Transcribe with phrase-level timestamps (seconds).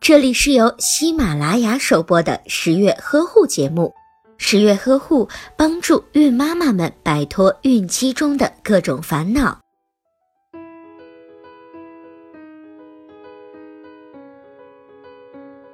[0.00, 3.94] 这里是由喜马拉雅首播的十月呵护节目。
[4.36, 9.60] 十月呵护帮助孕妈妈们摆脱孕期中的各种烦恼。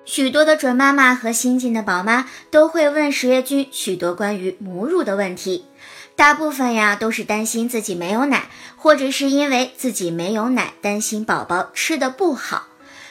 [0.05, 5.65] 许多的准妈妈和新晋的宝妈都会问十月君许多关于母乳的问题，
[6.15, 12.70] 大部分呀都是担心自己没有奶，或者是因为自己没有奶，担心宝宝吃的不好。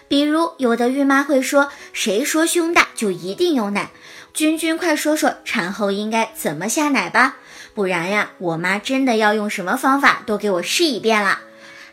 [0.10, 3.92] 比如有的孕妈会说：“谁说胸大就一定有奶？”
[4.34, 7.38] 君君快说说产后应该怎么下奶吧，
[7.74, 11.40] 不然呀，我妈真的要用什么方法都给我试一遍了。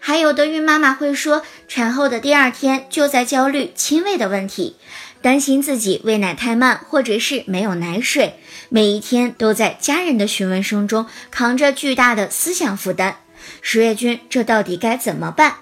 [0.01, 4.77] 还有的孕妈妈会说，产后的第二天就在焦虑亲喂的问题，
[5.21, 13.17] 担心自己喂奶太慢，或者是没有奶水，每一天都在家人的询问声中扛着巨大的思想负担。
[13.61, 15.57] 十月君，这到底该怎么办？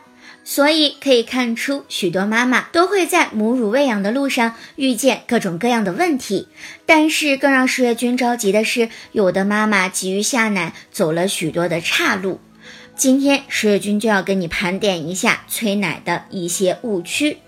[0.47, 6.48] 所以可以看出，许多妈妈都会在母乳喂养的路上遇见各种各样的问题。
[6.84, 12.41] 但是更让十月君着急的是，有的妈妈急于下奶，走了许多的岔路。
[12.95, 17.39] 今天十月君就要跟你盘点一下催奶的一些误区。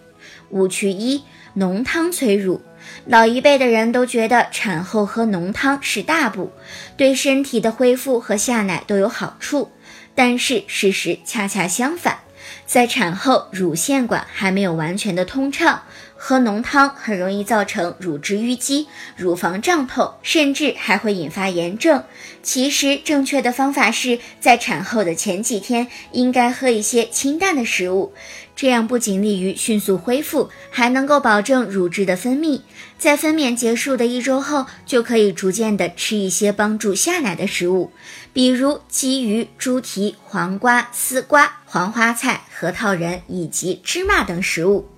[0.50, 1.22] 误区一：
[1.54, 2.62] 浓汤催乳。
[3.04, 6.50] 老一辈的人都觉得产后喝浓汤是大补，
[6.96, 9.70] 对身体的恢复和下奶都有好处。
[10.14, 12.20] 但是事实恰恰相反。
[12.66, 15.82] 在产后，乳腺管还没有完全的通畅，
[16.16, 22.02] 喝浓汤很容易造成乳汁淤积、乳房胀痛，甚至还会引发炎症。
[22.42, 28.12] 其实，正确的方法是在产后的前几天应该喝一些清淡的食物，
[28.54, 32.62] 这样不仅利于迅速恢复，还能够保证乳汁的分泌。
[32.98, 37.92] 在分娩结束的一周后，就可以逐渐的吃一些帮助下奶的食物，
[38.32, 42.42] 比如鲫鱼、猪蹄、黄瓜、丝瓜、黄花菜。
[42.58, 44.88] 核桃仁以及芝麻等食物。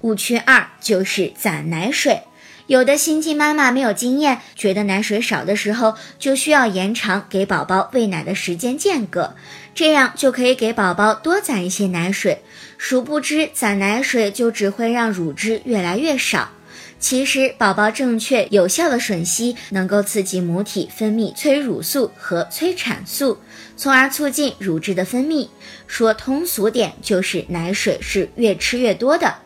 [0.00, 2.22] 误区二就是攒奶水。
[2.66, 9.36] 有的新晋妈妈没有经验，觉得奶水少的时候就需要延长给宝宝喂奶的时间间隔，
[9.72, 12.42] 这样就可以给宝宝多攒一些奶水。
[12.76, 16.50] 殊不知，攒奶水就只会让乳汁越来越少。
[16.98, 23.38] 其实，宝宝正确有效的吮吸能够刺激母体分泌催乳素和催产素，
[23.76, 25.48] 从而促进乳汁的分泌。
[25.86, 29.45] 说通俗点，就是奶水是越吃越多的。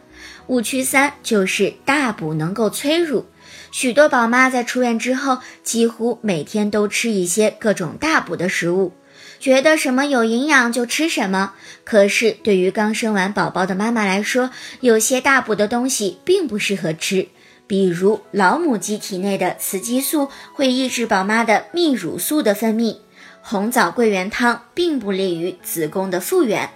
[0.50, 3.26] 误区三就是大补能够催乳。
[3.70, 8.92] 许多宝妈在出院之后，几乎每天都吃一些各种大补的食物，
[9.38, 11.52] 觉得什么有营养就吃什么。
[11.84, 14.50] 可是，对于刚生完宝宝的妈妈来说，
[14.80, 17.28] 有些大补的东西并不适合吃。
[17.68, 22.96] 比如老母鸡体内的雌激素会抑制宝妈的泌乳素的分泌，
[23.40, 26.68] 红枣桂圆汤并不利于子宫的复原，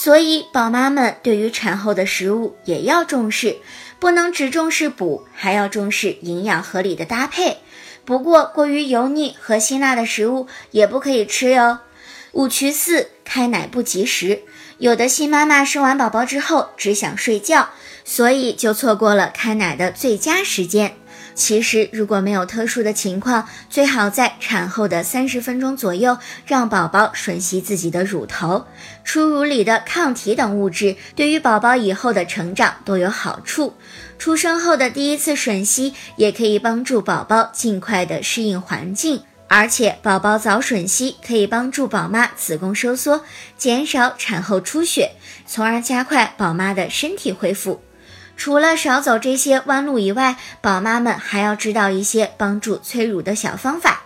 [0.00, 3.56] 所以宝妈们对于产后的食物也要重视，
[3.98, 7.56] 不能只重视补，还要重视营养合理的搭配。
[8.04, 11.80] 不过过于油腻和辛辣的食物也不可以吃哟。
[12.34, 14.42] 误区四：开奶不及时。
[14.78, 17.70] 有的新妈妈生完宝宝之后只想睡觉，
[18.04, 20.94] 所以就错过了开奶的最佳时间。
[21.38, 28.66] 其实，如果没有特殊的情况，最好在产后的三十分钟左右让宝宝吮吸自己的乳头，
[29.04, 33.74] 初乳里的抗体等物质对于宝宝以后的成长都有好处。
[34.18, 39.22] 出生后的第一次吮吸也可以帮助宝宝尽快的适应环境。
[39.46, 43.24] 而且，宝宝早吮吸可以帮助宝妈子宫收缩，
[43.56, 45.12] 减少产后出血，
[45.46, 47.80] 从而加快宝妈的身体恢复。
[48.38, 54.04] 除了少走这些弯路以外，宝妈们还要知道一些帮助催乳的小方法。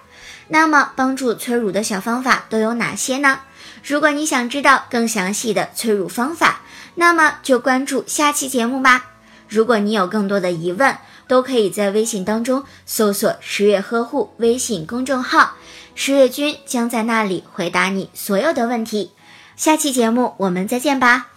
[0.48, 3.40] 那么，帮助催乳的小方法都有哪些呢？
[3.84, 6.62] 如果你想知道更详细的催乳方法，
[6.94, 9.10] 那么就关注下期节目吧。
[9.48, 10.96] 如果你有更多的疑问，
[11.28, 15.56] 都可以在微信当中搜索“十月呵护”微信公众号，
[15.94, 19.12] 十月君将在那里回答你所有的问题。
[19.56, 21.31] 下期节目我们再见吧。